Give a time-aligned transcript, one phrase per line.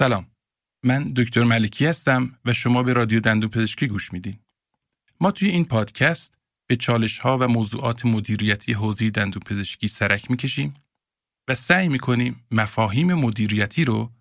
[0.00, 0.26] سلام
[0.84, 4.38] من دکتر ملکی هستم و شما به رادیو دندون پزشکی گوش میدین
[5.20, 10.74] ما توی این پادکست به چالش ها و موضوعات مدیریتی حوزه دندون پزشکی سرک می‌کشیم
[11.48, 14.12] و سعی می‌کنیم مفاهیم مدیریتی رو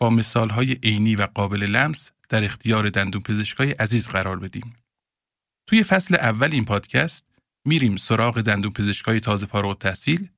[0.00, 4.76] با مثال های عینی و قابل لمس در اختیار دندون پزشکای عزیز قرار بدیم.
[5.66, 7.24] توی فصل اول این پادکست
[7.64, 10.28] میریم سراغ دندون پزشکای تازه فارغ تحصیل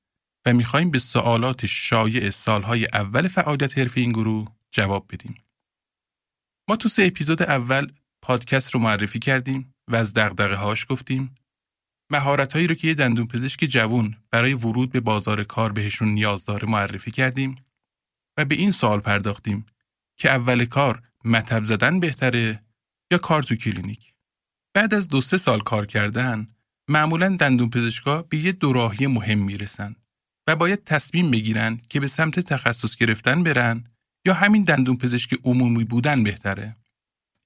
[0.46, 5.34] و می‌خوایم به سوالات شایع سالهای اول فعالیت حرفه این گروه جواب بدیم.
[6.68, 7.92] ما تو سه اپیزود اول
[8.22, 11.34] پادکست رو معرفی کردیم و از دغدغه هاش گفتیم.
[12.12, 16.44] مهارت هایی رو که یه دندون پزشک جوون برای ورود به بازار کار بهشون نیاز
[16.44, 17.54] داره معرفی کردیم
[18.36, 19.66] و به این سوال پرداختیم
[20.16, 22.64] که اول کار مطب زدن بهتره
[23.12, 24.14] یا کار تو کلینیک.
[24.74, 26.48] بعد از دو سه سال کار کردن
[26.88, 29.96] معمولا دندون پزشکا به یه دوراهی مهم می‌رسن
[30.46, 33.84] و باید تصمیم بگیرن که به سمت تخصص گرفتن برن
[34.26, 36.76] یا همین دندون پزشکی عمومی بودن بهتره.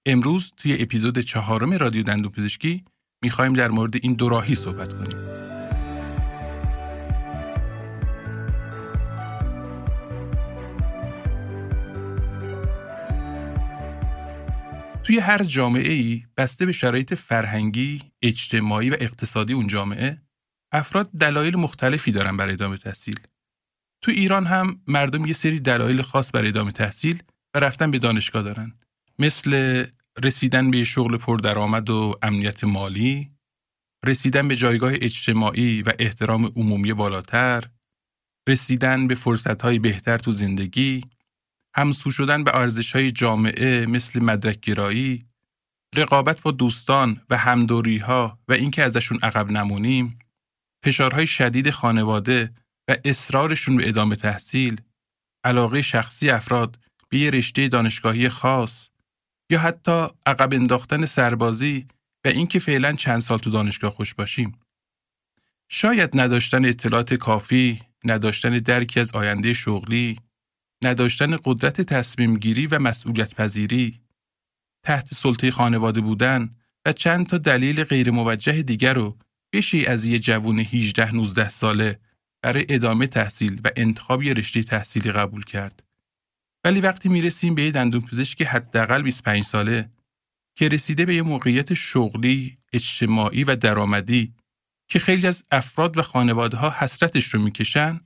[0.06, 2.84] امروز توی اپیزود چهارم رادیو دندون پزشکی
[3.22, 5.34] می‌خوایم در مورد این دوراهی صحبت کنیم.
[15.04, 20.22] توی هر جامعه ای بسته به شرایط فرهنگی، اجتماعی و اقتصادی اون جامعه
[20.72, 23.20] افراد دلایل مختلفی دارن برای ادامه تحصیل.
[24.04, 27.22] تو ایران هم مردم یه سری دلایل خاص برای ادامه تحصیل
[27.54, 28.72] و رفتن به دانشگاه دارن.
[29.18, 29.84] مثل
[30.22, 33.30] رسیدن به شغل پردرآمد و امنیت مالی،
[34.04, 37.64] رسیدن به جایگاه اجتماعی و احترام عمومی بالاتر،
[38.48, 41.04] رسیدن به فرصتهای بهتر تو زندگی،
[41.76, 45.26] همسو شدن به ارزشهای جامعه مثل مدرک گرایی،
[45.96, 50.18] رقابت با دوستان و همدوری ها و اینکه ازشون عقب نمونیم،
[50.84, 54.80] فشارهای شدید خانواده و اصرارشون به ادامه تحصیل،
[55.44, 56.78] علاقه شخصی افراد
[57.08, 58.90] به یه رشته دانشگاهی خاص
[59.50, 61.86] یا حتی عقب انداختن سربازی
[62.24, 64.60] و اینکه فعلا چند سال تو دانشگاه خوش باشیم.
[65.68, 70.20] شاید نداشتن اطلاعات کافی، نداشتن درکی از آینده شغلی،
[70.82, 74.00] نداشتن قدرت تصمیم گیری و مسئولیت پذیری،
[74.84, 76.50] تحت سلطه خانواده بودن
[76.86, 79.18] و چند تا دلیل غیر موجه دیگر رو
[79.52, 82.00] بشی از یه جوون 18-19 ساله
[82.44, 85.82] برای ادامه تحصیل و انتخاب یه رشته تحصیلی قبول کرد.
[86.64, 89.90] ولی وقتی می‌رسیم به یه پزشک حداقل 25 ساله
[90.56, 94.34] که رسیده به یه موقعیت شغلی، اجتماعی و درآمدی
[94.88, 98.00] که خیلی از افراد و خانواده ها حسرتش رو می‌کشن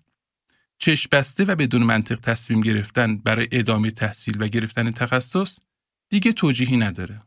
[0.79, 5.59] چشم بسته و بدون منطق تصمیم گرفتن برای ادامه تحصیل و گرفتن تخصص
[6.11, 7.23] دیگه توجیهی نداره.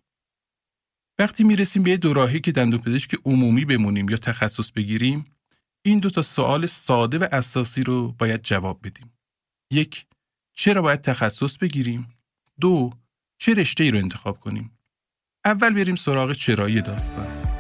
[1.20, 5.26] وقتی می‌رسیم به یه دوراهی که دندون پزشک عمومی بمونیم یا تخصص بگیریم
[5.86, 9.14] این دو تا سوال ساده و اساسی رو باید جواب بدیم.
[9.72, 10.06] یک،
[10.54, 12.08] چرا باید تخصص بگیریم؟
[12.60, 12.90] دو،
[13.38, 14.78] چه رشته ای رو انتخاب کنیم؟
[15.46, 17.52] اول بریم سراغ چرایی داستان.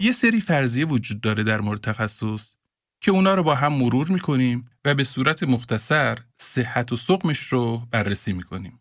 [0.00, 2.54] یه سری فرضیه وجود داره در مورد تخصص
[3.00, 7.86] که اونا رو با هم مرور می‌کنیم و به صورت مختصر صحت و سقمش رو
[7.90, 8.80] بررسی می‌کنیم.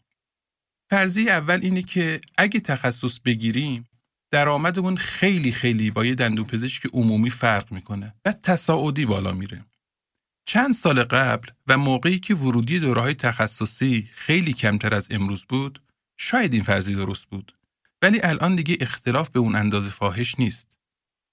[0.90, 3.88] فرضیه اول اینه که اگه تخصص بگیریم
[4.32, 9.66] درآمدمون خیلی خیلی با یه دندون پزشک عمومی فرق می‌کنه و تصاعدی بالا میره.
[10.46, 15.82] چند سال قبل و موقعی که ورودی دوره های تخصصی خیلی کمتر از امروز بود،
[16.18, 17.56] شاید این فرضی درست بود.
[18.02, 20.78] ولی الان دیگه اختلاف به اون اندازه فاحش نیست.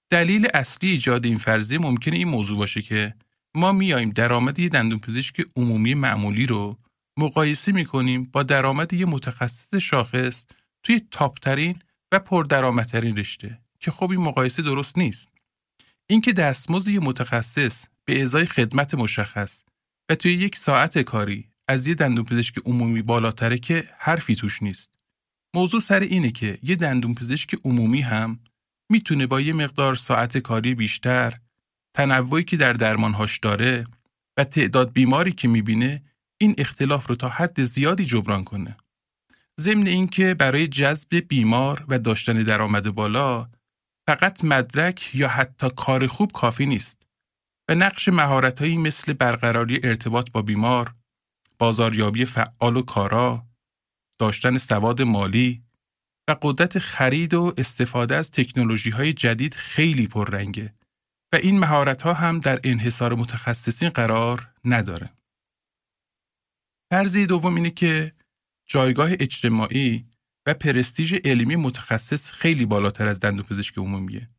[0.09, 3.15] دلیل اصلی ایجاد این فرضیه ممکنه این موضوع باشه که
[3.55, 6.77] ما میایم درآمد یه دندون پزشک عمومی معمولی رو
[7.17, 10.45] مقایسه می‌کنیم با درآمد یه متخصص شاخص
[10.83, 11.79] توی تاپترین
[12.11, 15.31] و پردرآمدترین رشته که خب این مقایسه درست نیست.
[16.09, 19.63] اینکه دستمزد یه متخصص به ازای خدمت مشخص
[20.09, 24.89] و توی یک ساعت کاری از یه دندون پزشک عمومی بالاتره که حرفی توش نیست.
[25.55, 28.39] موضوع سر اینه که یه دندون پزشک عمومی هم
[28.91, 31.39] می‌تونه با یه مقدار ساعت کاری بیشتر،
[31.93, 33.83] تنوعی که در درمانهاش داره
[34.37, 36.03] و تعداد بیماری که می‌بینه
[36.37, 38.77] این اختلاف رو تا حد زیادی جبران کنه.
[39.59, 43.49] ضمن اینکه برای جذب بیمار و داشتن درآمد بالا
[44.07, 47.01] فقط مدرک یا حتی کار خوب کافی نیست
[47.69, 50.95] و نقش مهارتهایی مثل برقراری ارتباط با بیمار،
[51.59, 53.45] بازاریابی فعال و کارا،
[54.19, 55.63] داشتن سواد مالی
[56.29, 60.73] و قدرت خرید و استفاده از تکنولوژی های جدید خیلی پررنگه
[61.33, 65.09] و این مهارت ها هم در انحصار متخصصین قرار نداره.
[66.91, 68.13] فرضی دوم اینه که
[68.71, 70.05] جایگاه اجتماعی
[70.45, 74.29] و پرستیژ علمی متخصص خیلی بالاتر از دندوپزشک عمومیه.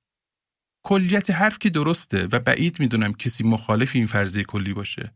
[0.85, 5.15] کلیت حرف که درسته و بعید می‌دونم کسی مخالف این فرضیه کلی باشه.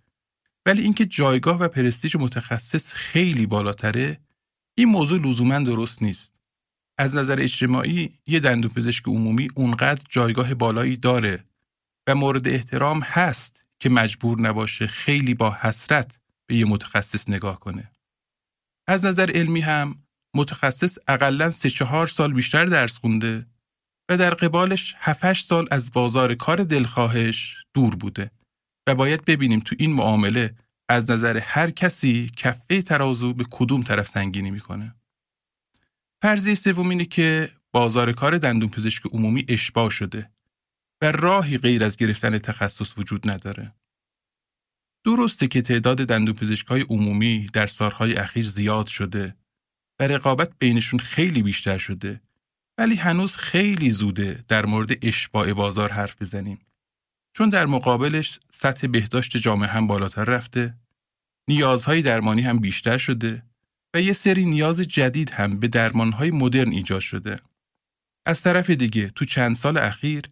[0.66, 4.18] ولی اینکه جایگاه و پرستیژ متخصص خیلی بالاتره
[4.74, 6.34] این موضوع لزوما درست نیست
[6.98, 11.44] از نظر اجتماعی یه دندونپزشک عمومی اونقدر جایگاه بالایی داره
[12.06, 17.93] و مورد احترام هست که مجبور نباشه خیلی با حسرت به یه متخصص نگاه کنه.
[18.86, 20.04] از نظر علمی هم
[20.36, 23.46] متخصص اقلا سه چهار سال بیشتر درس خونده
[24.10, 28.30] و در قبالش 7 سال از بازار کار دلخواهش دور بوده
[28.88, 30.54] و باید ببینیم تو این معامله
[30.88, 34.94] از نظر هر کسی کفه ترازو به کدوم طرف سنگینی می‌کنه.
[36.22, 40.30] فرضیه سوم اینه که بازار کار دندون پزشک عمومی اشباه شده
[41.02, 43.74] و راهی غیر از گرفتن تخصص وجود نداره.
[45.04, 49.36] درسته که تعداد دندون های عمومی در سالهای اخیر زیاد شده
[50.00, 52.20] و رقابت بینشون خیلی بیشتر شده
[52.78, 56.58] ولی هنوز خیلی زوده در مورد اشباع بازار حرف بزنیم.
[57.36, 60.74] چون در مقابلش سطح بهداشت جامعه هم بالاتر رفته،
[61.48, 63.42] نیازهای درمانی هم بیشتر شده
[63.94, 67.40] و یه سری نیاز جدید هم به درمانهای مدرن ایجاد شده.
[68.26, 70.22] از طرف دیگه تو چند سال اخیر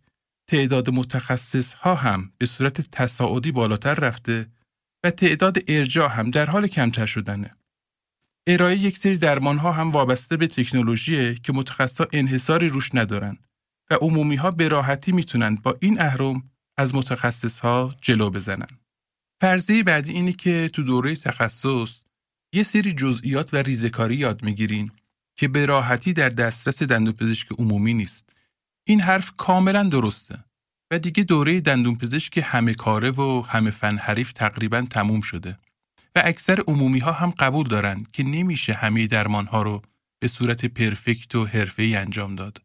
[0.47, 4.47] تعداد متخصص ها هم به صورت تصاعدی بالاتر رفته
[5.04, 7.56] و تعداد ارجاع هم در حال کمتر شدنه.
[8.46, 13.38] ارائه یک سری درمان ها هم وابسته به تکنولوژیه که متخصصا انحصاری روش ندارن
[13.90, 18.69] و عمومی ها به راحتی می‌تونن با این اهرم از متخصص ها جلو بزنن.
[19.40, 22.02] فرضیه بعدی اینه که تو دوره تخصص
[22.52, 24.90] یه سری جزئیات و ریزکاری یاد می‌گیرین
[25.37, 28.37] که به راحتی در دسترس دندونپزشک عمومی نیست.
[28.84, 30.44] این حرف کاملا درسته
[30.93, 35.59] و دیگه دوره دندونپزشک همه کاره و همه فن حریف تقریبا تموم شده
[36.15, 39.83] و اکثر عمومی ها هم قبول دارن که نمیشه همه درمان ها رو
[40.21, 42.62] به صورت پرفکت و حرفه‌ای انجام داد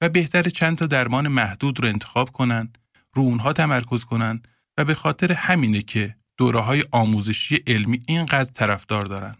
[0.00, 2.72] و بهتر چند تا درمان محدود رو انتخاب کنن
[3.14, 4.42] رو اونها تمرکز کنن
[4.78, 9.36] و به خاطر همینه که دوره های آموزشی علمی اینقدر طرفدار دارن.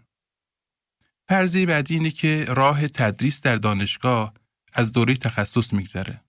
[1.27, 4.33] فرضیه بعدی اینه که راه تدریس در دانشگاه
[4.73, 6.21] از دوره تخصص میگذره.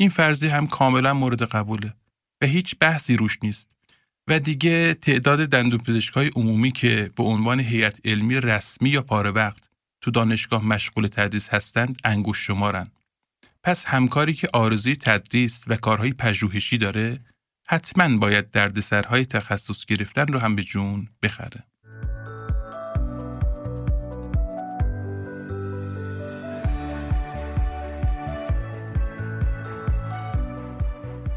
[0.00, 1.94] این فرضیه هم کاملا مورد قبوله
[2.42, 3.76] و هیچ بحثی روش نیست
[4.28, 9.68] و دیگه تعداد دندونپزشکای عمومی که به عنوان هیئت علمی رسمی یا پاره وقت
[10.00, 12.86] تو دانشگاه مشغول تدریس هستند انگوش شمارن.
[13.62, 17.20] پس همکاری که آرزوی تدریس و کارهای پژوهشی داره
[17.68, 21.64] حتما باید دردسرهای تخصص گرفتن رو هم به جون بخره.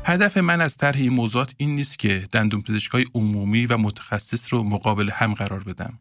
[0.06, 4.64] هدف من از طرح این موضوعات این نیست که دندون های عمومی و متخصص رو
[4.64, 6.00] مقابل هم قرار بدم.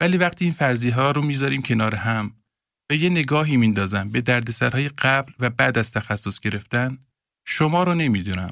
[0.00, 2.34] ولی وقتی این فرضی ها رو می‌ذاریم کنار هم
[2.90, 6.98] و یه نگاهی میندازم به دردسرهای قبل و بعد از تخصص گرفتن
[7.46, 8.50] شما رو نمی‌دونم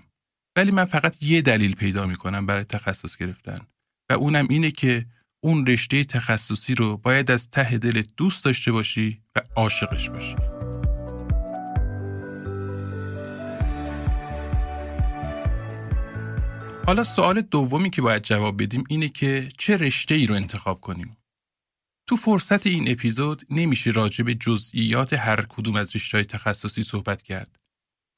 [0.56, 3.58] ولی من فقط یه دلیل پیدا می‌کنم برای تخصص گرفتن
[4.11, 5.06] و اونم اینه که
[5.44, 10.51] اون رشته تخصصی رو باید از ته دلت دوست داشته باشی و عاشقش باشی.
[16.87, 21.17] حالا سوال دومی که باید جواب بدیم اینه که چه رشته ای رو انتخاب کنیم.
[22.08, 27.22] تو فرصت این اپیزود نمیشه راجع به جزئیات هر کدوم از رشته های تخصصی صحبت
[27.22, 27.56] کرد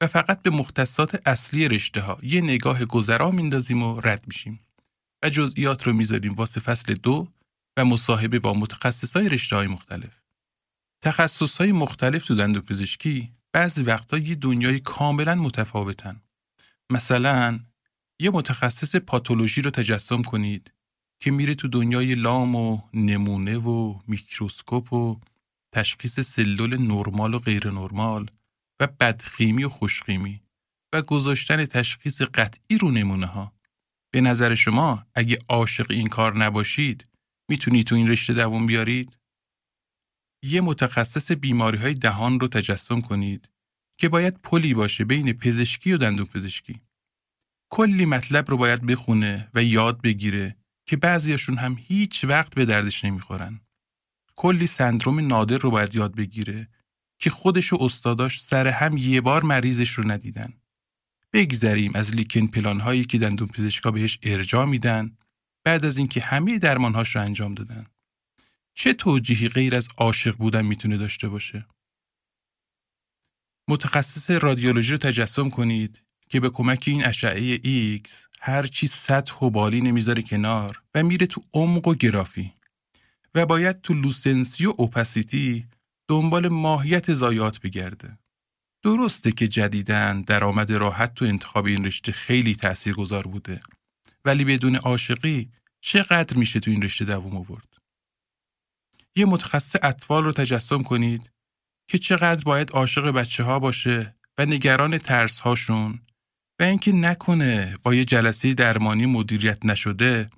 [0.01, 4.59] و فقط به مختصات اصلی رشته ها یه نگاه گذرا میندازیم و رد میشیم
[5.23, 7.27] و جزئیات رو می‌ذاریم واسه فصل دو
[7.77, 10.21] و مصاحبه با متخصص های رشته های مختلف.
[11.03, 16.21] تخصص های مختلف تو دندوپزشکی بعضی وقتا یه دنیای کاملا متفاوتن.
[16.91, 17.59] مثلا
[18.19, 20.73] یه متخصص پاتولوژی رو تجسم کنید
[21.19, 25.19] که میره تو دنیای لام و نمونه و میکروسکوپ و
[25.73, 28.29] تشخیص سلول نرمال و غیر نرمال
[28.79, 30.41] و بدخیمی و خوشخیمی
[30.93, 33.53] و گذاشتن تشخیص قطعی رو نمونه ها.
[34.13, 37.09] به نظر شما اگه عاشق این کار نباشید
[37.49, 39.17] می‌تونید تو این رشته دوام بیارید؟
[40.43, 43.49] یه متخصص بیماری های دهان رو تجسم کنید
[43.99, 46.81] که باید پلی باشه بین پزشکی و دندون پزشکی.
[47.69, 50.55] کلی مطلب رو باید بخونه و یاد بگیره
[50.85, 53.61] که بعضیاشون هم هیچ وقت به دردش نمی‌خورن.
[54.35, 56.67] کلی سندروم نادر رو باید یاد بگیره
[57.19, 60.53] که خودش و استاداش سر هم یه بار مریضش رو ندیدن.
[61.33, 65.17] بگذریم از لیکن پلان هایی که دندون پزشکا بهش ارجاع میدن
[65.63, 67.85] بعد از اینکه همه درمانهاش رو انجام دادن.
[68.73, 71.65] چه توجیهی غیر از عاشق بودن می‌تونه داشته باشه؟
[73.67, 77.57] متخصص رادیولوژی رو تجسم کنید که به کمک این اشعه
[77.97, 78.09] X
[78.41, 82.53] هر چی سطح و بالی نمی‌ذاره کنار و میره تو عمق و گرافی
[83.35, 85.67] و باید تو لوسنسی و اوپاسیتی
[86.07, 88.17] دنبال ماهیت زایات بگرده.
[88.85, 92.57] درسته که جدیدن درآمد راحت تو انتخاب این رشته خیلی
[92.97, 93.59] گذار بوده
[94.25, 95.51] ولی بدون عاشقی
[95.81, 97.77] چقدر میشه تو این رشته دووم آورد
[99.15, 101.31] یه متخصص اطفال رو تجسم کنید
[101.87, 105.99] که چقدر باید عاشق بچه ها باشه و نگران ترس هاشون
[106.59, 110.29] و اینکه نکنه با یه جلسه درمانی مدیریت نشده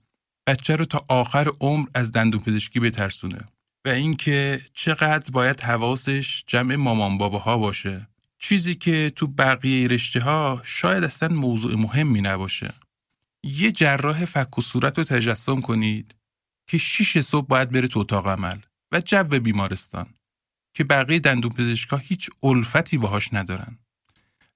[0.48, 3.48] بچه رو تا آخر عمر از دندون پزشکی بترسونه.
[3.86, 8.08] و اینکه چقدر باید حواسش جمع مامان باباها باشه.
[8.40, 12.74] چیزی که تو بقیه رشته ها شاید اصلا موضوع مهمی نباشه.
[13.44, 16.16] یه جراح فک و صورت رو تجسم کنید
[16.68, 18.58] که شیش صبح باید بره تو اتاق عمل
[18.92, 20.08] و جو بیمارستان
[20.74, 23.78] که بقیه دندون پزشکا هیچ الفتی باهاش ندارن.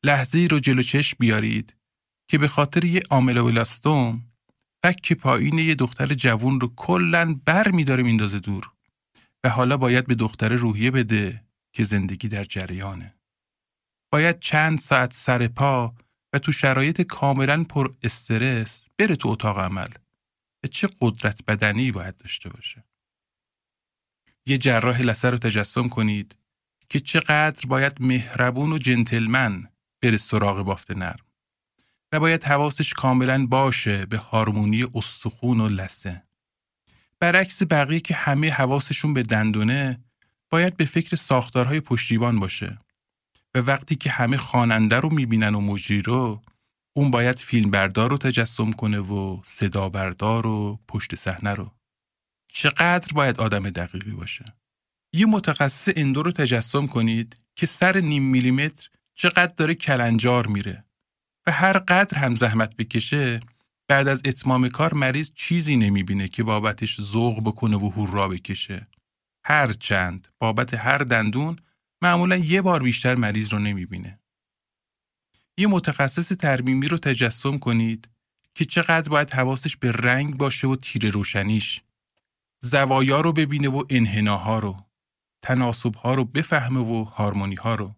[0.03, 1.75] لحظه رو جلو چشم بیارید
[2.27, 4.31] که به خاطر یه آملوبلاستوم
[4.84, 8.72] فک پایین یه دختر جوون رو کلا بر میداره میندازه دور
[9.43, 11.43] و حالا باید به دختر روحیه بده
[11.74, 13.15] که زندگی در جریانه.
[14.12, 15.96] باید چند ساعت سر پا
[16.34, 19.89] و تو شرایط کاملا پر استرس بره تو اتاق عمل
[20.63, 22.84] و چه قدرت بدنی باید داشته باشه.
[24.46, 26.36] یه جراح لسه رو تجسم کنید
[26.89, 29.71] که چقدر باید مهربون و جنتلمن
[30.01, 31.25] بره سراغ بافت نرم.
[32.12, 36.24] و باید حواسش کاملا باشه به هارمونی استخون و لسه.
[37.20, 40.00] برعکس بقیه که همه حواسشون به دندونه
[40.50, 42.77] باید به فکر ساختارهای پشتیبان باشه.
[43.55, 46.41] و وقتی که همه خواننده رو می‌بینن و مجری رو
[46.93, 51.72] اون باید فیلم بردار رو تجسم کنه و صدا بردار و پشت صحنه رو.
[52.48, 54.46] چقدر باید آدم دقیقی باشه؟
[55.13, 58.89] یه متخصص اندو رو تجسم کنید که سر نیم میلیمتر
[59.22, 60.86] چقدر داره کلنجار میره
[61.48, 63.40] و هر قدر هم زحمت بکشه
[63.88, 68.88] بعد از اتمام کار مریض چیزی نمی‌بینه که بابتش ذوق بکنه و هورا بکشه.
[69.46, 71.56] هر چند بابت هر دندون
[72.01, 74.20] معمولا یه بار بیشتر مریض رو نمی‌بینه.
[75.58, 78.10] یه متخصص ترمیمی رو تجسم کنید
[78.56, 81.82] که چقدر باید حواسش به رنگ باشه و تیر روشنیش.
[82.62, 84.86] زوایا رو ببینه و انحناها رو.
[85.42, 87.96] تناسبها رو بفهمه و هارمونیها رو.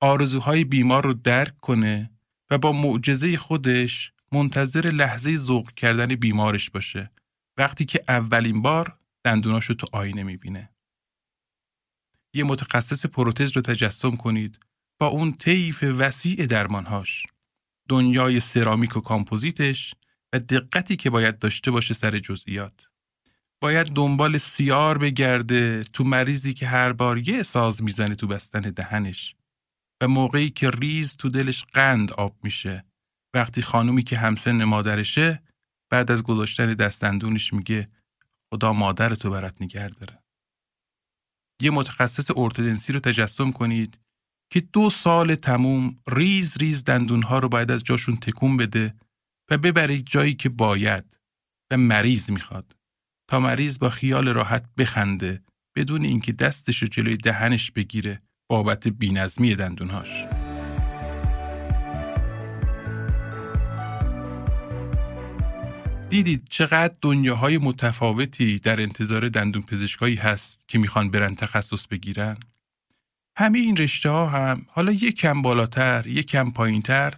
[0.00, 2.10] آرزوهای بیمار رو درک کنه
[2.50, 7.10] و با معجزه خودش منتظر لحظه ذوق کردن بیمارش باشه
[7.56, 10.70] وقتی که اولین بار دندوناشو تو آینه می‌بینه.
[12.34, 14.58] یه متخصص پروتز رو تجسم کنید
[15.00, 17.26] با اون طیف وسیع درمانهاش.
[17.88, 19.94] دنیای سرامیک و کامپوزیتش
[20.32, 22.86] و دقتی که باید داشته باشه سر جزئیات.
[23.60, 29.34] باید دنبال سیار بگرده تو مریضی که هر بار یه ساز می‌زنه تو بستن دهنش
[30.02, 32.84] و موقعی که ریز تو دلش قند آب میشه
[33.34, 35.42] وقتی خانومی که همسن مادرشه
[35.90, 37.88] بعد از گذاشتن دستندونش میگه
[38.50, 40.22] خدا مادرتو برات نگه داره.
[41.62, 43.98] یه متخصص ارتودنسی رو تجسم کنید
[44.52, 48.94] که دو سال تموم ریز ریز دندونها رو باید از جاشون تکون بده
[49.50, 51.18] و ببرید جایی که باید
[51.70, 52.76] و مریض می‌خواد
[53.30, 55.42] تا مریض با خیال راحت بخنده
[55.76, 60.26] بدون اینکه دستش رو جلوی دهنش بگیره بابت بینظمی دندونهاش.
[66.08, 72.36] دیدید چقدر دنیاهای متفاوتی در انتظار دندون پزشکایی هست که می‌خوان برن تخصص بگیرن؟
[73.36, 77.14] همه این رشته ها هم حالا یک کم بالاتر، یک کم پایینتر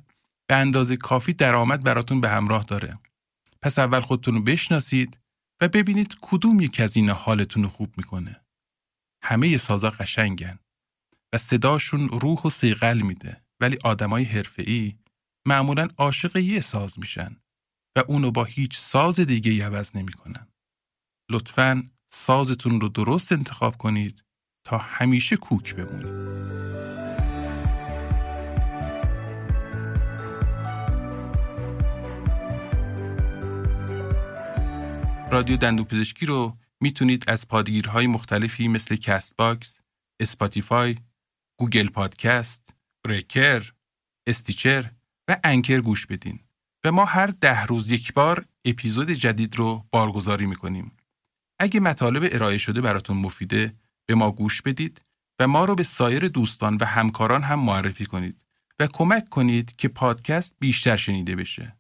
[0.49, 2.99] به اندازه کافی درآمد براتون به همراه داره.
[3.63, 5.19] پس اول خودتون رو بشناسید
[5.61, 8.41] و ببینید کدوم یک از اینا حالتون رو خوب می‌کنه.
[9.23, 10.59] همه سازا قشنگن
[11.33, 14.95] و صداشون روح و سیقل میده ولی آدمای حرفه‌ای
[15.47, 17.37] معمولا عاشق یه ساز میشن
[17.97, 20.49] و اونو با هیچ ساز دیگه عوض نمی‌کنن.
[21.31, 21.83] لطفاً
[22.13, 24.25] سازتون رو درست انتخاب کنید
[24.65, 26.31] تا همیشه کوک بمونید.
[35.33, 39.81] رادیو دندون پزشکی رو می‌تونید از پادگیرهای مختلفی مثل Castbox،
[40.21, 40.97] Spotify،
[41.61, 42.75] Google Podcast،
[43.05, 43.73] Breaker،
[44.27, 44.91] Stitcher
[45.29, 46.41] و Anchor گوش بدین.
[46.85, 50.93] و ما هر ده روز یک بار اپیزود جدید رو بارگذاری می‌کنیم.
[51.59, 53.75] اگه مطالب ارائه شده براتون مفیده
[54.07, 55.03] به ما گوش بدید
[55.41, 58.41] و ما رو به سایر دوستان و همکاران هم معرفی کنید
[58.79, 61.77] و کمک کنید که پادکست بیشتر شنیده بشه.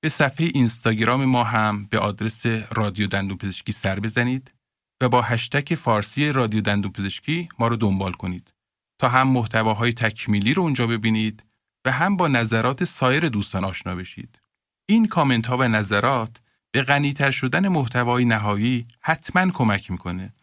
[0.00, 4.54] به صفحه اینستاگرام ما هم به آدرس رادیو دندون پزشکی سر بزنید
[5.00, 8.55] و با هشتک فارسی رادیو دندون پزشکی ما رو دنبال کنید
[8.98, 11.44] تا هم محتواهای تکمیلی رو اونجا ببینید
[11.84, 14.38] و هم با نظرات سایر دوستان آشنا بشید.
[14.86, 20.34] این کامنت ها و نظرات به غنیتر شدن محتوای نهایی حتما کمک می‌کنه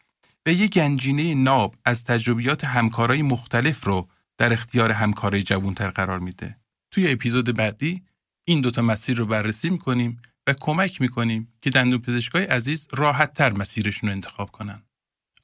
[0.45, 6.57] و یک گنجینه ناب از تجربیات همکارای مختلف رو در اختیار همکارای جوانتر قرار میده.
[6.91, 8.03] توی اپیزود بعدی
[8.45, 13.53] این دوتا مسیر رو بررسی می‌کنیم و کمک می‌کنیم که دندون پزشکای عزیز راحت تر
[13.53, 14.83] مسیرشون رو انتخاب کنن.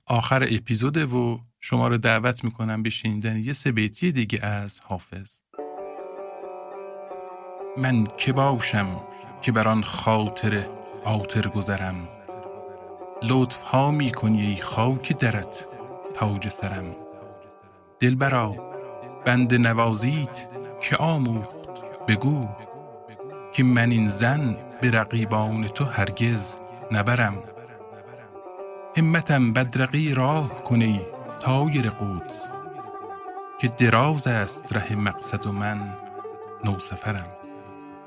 [0.10, 5.32] آخر اپیزود و شما رو دعوت می‌کنم به شنیدن یه سه بیتی دیگه از حافظ.
[7.78, 8.88] من که باشم
[9.42, 10.68] که بر آن خاطر
[11.04, 12.08] آتر گذرم.
[13.24, 15.68] لطف ها می کنی ای خاک درت
[16.14, 16.96] تاج سرم.
[18.00, 18.56] دلبرا
[19.26, 20.46] بند نوازیت
[20.82, 21.56] که آموخت.
[22.08, 22.50] بگو
[23.54, 26.56] که من این زن به رقیبان تو هرگز
[26.92, 27.44] نبرم.
[28.98, 31.02] همتم بدرقی راه کنی
[31.40, 32.52] تایر قدس
[33.62, 35.98] که دراز است ره مقصد و من
[36.66, 37.32] نو سفرم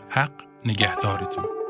[0.09, 0.33] حق
[0.65, 1.62] نگهدارتون.